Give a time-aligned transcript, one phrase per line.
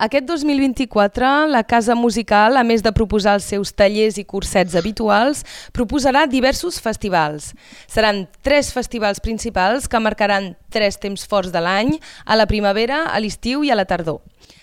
[0.00, 5.42] Aquest 2024, la Casa Musical, a més de proposar els seus tallers i cursets habituals,
[5.76, 7.50] proposarà diversos festivals.
[7.84, 13.20] Seran tres festivals principals que marcaran tres temps forts de l'any, a la primavera, a
[13.20, 14.22] l'estiu i a la tardor.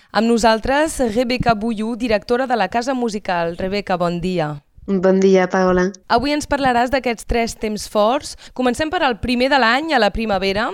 [0.09, 3.59] Amb nosaltres, Rebeca Buyú, directora de la Casa Musical.
[3.61, 4.55] Rebeca, bon dia.
[4.87, 5.89] Bon dia, Paola.
[6.07, 8.37] Avui ens parlaràs d'aquests tres temps forts.
[8.55, 10.69] Comencem per al primer de l'any, a la primavera.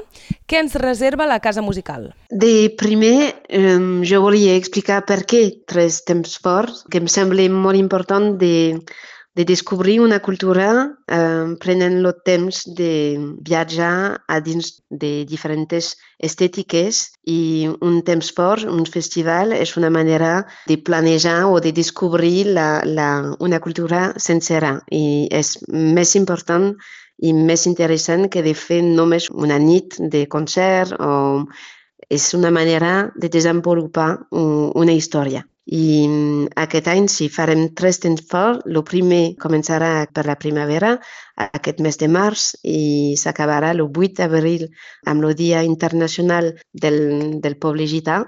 [0.46, 2.12] Què ens reserva la Casa Musical?
[2.30, 7.82] De primer, eh, jo volia explicar per què tres temps forts, que em sembla molt
[7.82, 8.54] important de
[9.36, 17.02] de descobrir una cultura eh, prenent el temps de viatjar a dins de diferents estètiques
[17.26, 22.84] i un temps fort, un festival, és una manera de planejar o de descobrir la,
[22.86, 26.74] la, una cultura sencera i és més important
[27.24, 31.46] i més interessant que de fer només una nit de concert o
[32.10, 35.42] és una manera de desenvolupar una història.
[35.66, 38.66] I mm, aquest any sí, farem tres temps forts.
[38.68, 40.98] El primer començarà per la primavera,
[41.40, 44.68] aquest mes de març, i s'acabarà el 8 d'abril
[45.08, 48.20] amb el Dia Internacional del, del Poble Gità.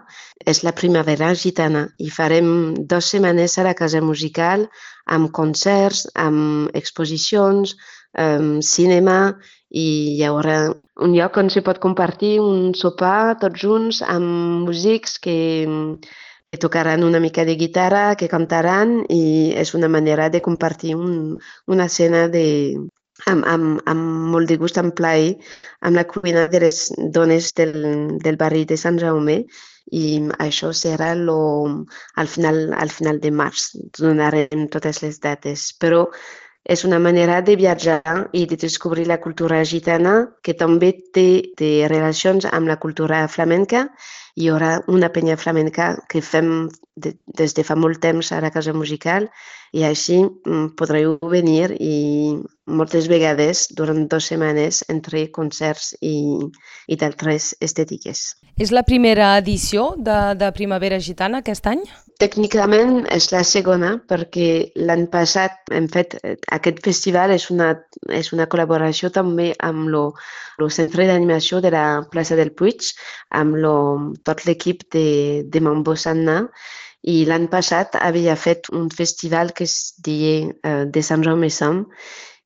[0.45, 2.47] És la primavera gitana i farem
[2.87, 4.67] dues setmanes a la Casa Musical
[5.05, 7.75] amb concerts, amb exposicions,
[8.15, 9.35] amb cinema
[9.75, 10.69] i hi haurà
[11.03, 15.35] un lloc on se pot compartir un sopar tots junts amb músics que
[16.57, 21.85] tocaran una mica de guitarra, que cantaran i és una manera de compartir un, una
[21.91, 22.45] escena de,
[23.31, 25.35] amb, amb, amb molt de gust, amb plaer,
[25.81, 27.73] amb la cuina de les dones del,
[28.23, 29.43] del barri de Sant Jaume
[29.93, 30.05] i
[30.41, 31.37] això serà lo,
[32.15, 33.69] al, final, al final de març.
[33.99, 36.07] Donarem totes les dates, però
[36.65, 38.01] és una manera de viatjar
[38.33, 41.27] i de descobrir la cultura gitana que també té,
[41.57, 43.89] té relacions amb la cultura flamenca
[44.35, 48.51] hi haurà una penya flamenca que fem de, des de fa molt temps a la
[48.51, 49.29] Casa Musical
[49.75, 56.15] i així mm, podreu venir i moltes vegades durant dues setmanes entre concerts i,
[56.87, 58.25] i d'altres estètiques.
[58.59, 61.83] És la primera edició de, de Primavera Gitana aquest any?
[62.15, 64.47] Tècnicament és la segona perquè
[64.87, 66.13] l'any passat hem fet
[66.57, 67.73] aquest festival és una,
[68.07, 70.03] és una col·laboració també amb lo,
[70.61, 72.87] lo centre d'animació de la plaça del Puig,
[73.41, 73.75] amb lo,
[74.23, 75.07] tot l'equip de,
[75.43, 76.37] de Mambo Sanna.
[77.03, 79.75] I l'any passat havia fet un festival que es
[80.07, 81.83] deia uh, de Sant Jaume Sam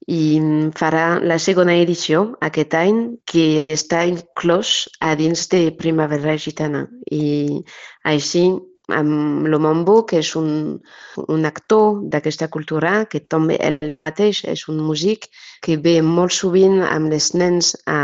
[0.09, 0.41] i
[0.79, 2.97] farà la segona edició aquest any
[3.29, 6.87] que està inclòs a dins de Primavera Gitana.
[7.13, 7.61] I
[8.09, 8.47] així
[8.95, 10.79] amb lo Mambo, que és un,
[11.27, 15.29] un actor d'aquesta cultura, que també ell mateix és un músic
[15.65, 17.99] que ve molt sovint amb els nens a,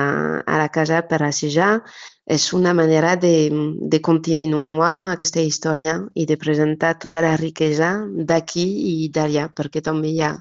[0.46, 1.80] a la casa per assajar.
[2.26, 3.52] És una manera de,
[3.94, 7.92] de continuar aquesta història i de presentar tota la riquesa
[8.32, 10.32] d'aquí i d'allà, perquè també hi ha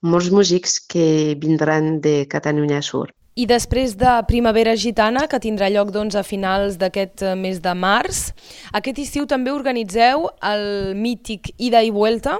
[0.00, 3.12] molts músics que vindran de Catalunya Sur.
[3.36, 7.74] I després de Primavera Gitana, que tindrà lloc doncs, a finals d'aquest eh, mes de
[7.76, 8.30] març,
[8.72, 12.38] aquest estiu també organitzeu el mític Ida i Vuelta.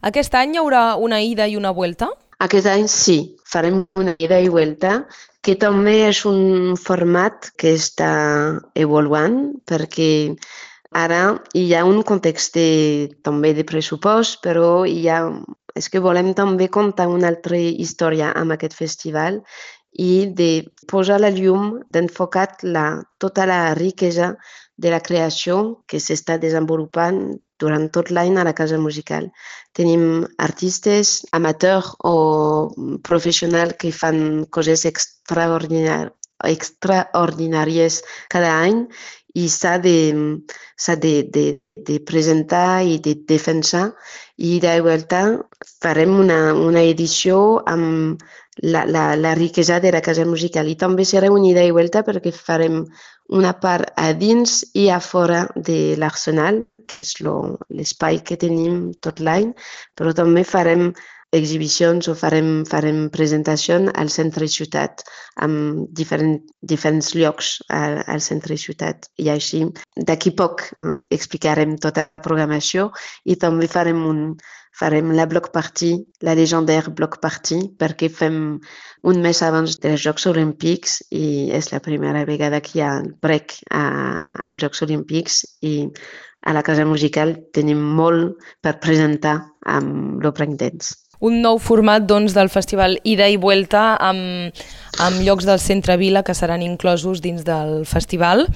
[0.00, 2.08] Aquest any hi haurà una ida i una vuelta?
[2.40, 5.02] Aquest any sí, farem una ida i vuelta,
[5.44, 8.12] que també és un format que està
[8.80, 9.36] evoluant,
[9.68, 10.10] perquè
[10.96, 12.70] ara hi ha un context de,
[13.28, 15.20] també de pressupost, però hi ha
[15.76, 19.38] és que volem també contar una altra història amb aquest festival
[19.92, 20.50] i de
[20.90, 24.34] posar la llum, d'enfocar la, tota la riquesa
[24.76, 27.20] de la creació que s'està desenvolupant
[27.60, 29.28] durant tot l'any a la Casa Musical.
[29.76, 32.70] Tenim artistes amateurs o
[33.04, 36.16] professionals que fan coses extraordinàries
[36.48, 38.00] extraordinàries
[38.32, 38.86] cada any
[39.36, 40.12] i s'ha de,
[40.96, 41.44] de, de,
[41.76, 43.90] de presentar i de defensar
[44.36, 44.72] i de
[45.82, 48.22] farem una, una edició amb
[48.62, 50.68] la, la, la riquesa de la casa musical.
[50.68, 52.82] I també serà una idea i volta perquè farem
[53.40, 59.20] una part a dins i a fora de l'Arsenal, que és l'espai que tenim tot
[59.22, 59.52] l'any,
[59.94, 60.90] però també farem
[61.30, 65.04] exhibicions o farem, farem presentacions al centre ciutat,
[65.46, 66.40] amb diferent,
[66.72, 69.06] diferents llocs al, al centre ciutat.
[69.22, 69.62] I així,
[69.94, 70.66] d'aquí poc,
[71.14, 72.90] explicarem tota la programació
[73.24, 74.24] i també farem un,
[74.76, 75.92] farem la block party,
[76.24, 78.58] la legendària block party, perquè fem
[79.02, 83.58] un mes abans dels Jocs Olímpics i és la primera vegada que hi ha break
[83.70, 85.74] als Jocs Olímpics i
[86.46, 89.36] a la Casa Musical tenim molt per presentar
[89.68, 90.96] amb el breakdance.
[91.20, 94.56] Un nou format doncs, del festival Ida i Vuelta amb,
[95.04, 98.46] amb llocs del centre Vila que seran inclosos dins del festival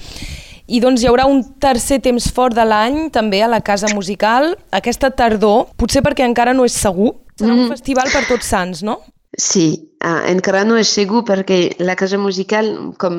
[0.65, 4.55] I doncs hi haurà un tercer temps fort de l'any també a la Casa Musical,
[4.73, 7.75] aquesta tardor, potser perquè encara no és segur, serà un mm.
[7.75, 8.99] festival per tots sants, no?
[9.37, 13.17] Sí, ah, encara no és segur perquè la Casa Musical, com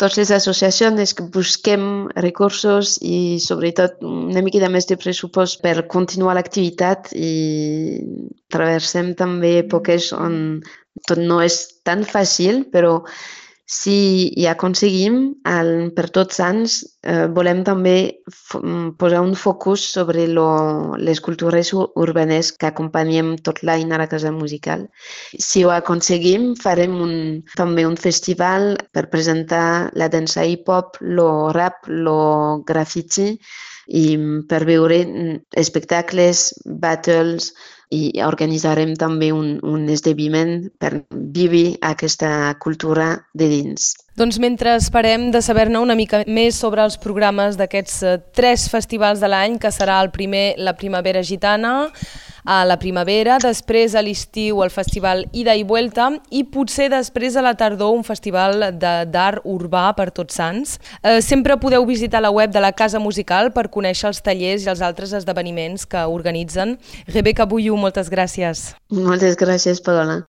[0.00, 6.34] totes les associacions, que busquem recursos i sobretot una mica més de pressupost per continuar
[6.36, 8.00] l'activitat i
[8.52, 10.60] traversem també èpoques on
[11.06, 13.02] tot no és tan fàcil, però
[13.66, 15.16] si hi aconseguim,
[15.50, 17.94] el, per tots anys, eh, volem també
[18.54, 20.46] mm, posar un focus sobre lo,
[21.02, 24.86] les cultures urbanes que acompanyem tot l'any a la Casa Musical.
[25.34, 27.16] Si ho aconseguim, farem un,
[27.58, 33.32] també un festival per presentar la dansa hip-hop, lo rap, lo graffiti
[33.98, 34.06] i
[34.46, 36.52] per veure mm, espectacles,
[36.86, 37.50] battles,
[37.94, 43.92] i organitzarem també un, un esdeveniment per viure aquesta cultura de dins.
[44.16, 49.20] Doncs mentre esperem de saber-ne una mica més sobre els programes d'aquests eh, tres festivals
[49.20, 51.90] de l'any, que serà el primer la Primavera Gitana,
[52.46, 57.42] a la primavera, després a l'estiu el festival Ida i Vuelta i potser després a
[57.44, 60.76] la tardor un festival d'art urbà per tots sants.
[61.02, 64.70] Eh, sempre podeu visitar la web de la Casa Musical per conèixer els tallers i
[64.70, 66.78] els altres esdeveniments que organitzen.
[67.10, 68.70] Rebeca Buiu, moltes gràcies.
[68.94, 70.22] Moltes gràcies, Paola.